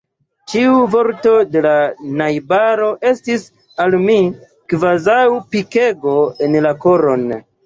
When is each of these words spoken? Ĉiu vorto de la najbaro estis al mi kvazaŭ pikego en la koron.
Ĉiu 0.51 0.77
vorto 0.93 1.33
de 1.55 1.61
la 1.65 1.73
najbaro 2.21 2.87
estis 3.11 3.45
al 3.85 3.99
mi 4.07 4.17
kvazaŭ 4.75 5.21
pikego 5.53 6.17
en 6.49 6.61
la 6.69 6.75
koron. 6.87 7.31